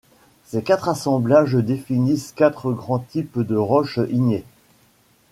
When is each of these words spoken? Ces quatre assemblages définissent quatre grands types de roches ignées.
Ces 0.45 0.63
quatre 0.63 0.89
assemblages 0.89 1.53
définissent 1.53 2.31
quatre 2.31 2.71
grands 2.71 2.97
types 2.97 3.39
de 3.41 3.55
roches 3.55 3.99
ignées. 4.09 4.45